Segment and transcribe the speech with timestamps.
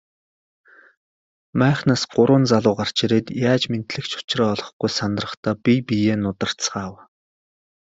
[1.59, 6.93] Майхнаас гурван залуу гарч ирээд яаж мэндлэх ч учраа олохгүй сандрахдаа бие биеэ нударцгаав.